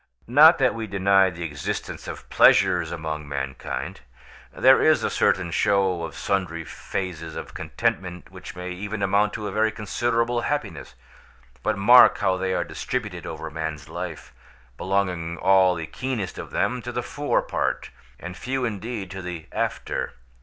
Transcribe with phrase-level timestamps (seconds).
[0.25, 4.01] "Not that we deny the existence of pleasures among mankind;
[4.51, 9.47] there is a certain show of sundry phases of contentment which may even amount to
[9.51, 10.95] very considerable happiness;
[11.61, 14.33] but mark how they are distributed over a man's life,
[14.75, 19.45] belonging, all the keenest of them, to the fore part, and few indeed to the
[19.51, 20.15] after.